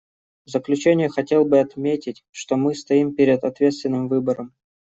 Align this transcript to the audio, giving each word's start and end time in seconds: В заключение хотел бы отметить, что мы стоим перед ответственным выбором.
В 0.45 0.49
заключение 0.49 1.09
хотел 1.09 1.45
бы 1.45 1.59
отметить, 1.59 2.23
что 2.31 2.55
мы 2.55 2.73
стоим 2.73 3.13
перед 3.13 3.43
ответственным 3.43 4.07
выбором. 4.07 4.51